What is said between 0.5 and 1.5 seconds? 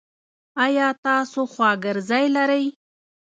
ایا تاسو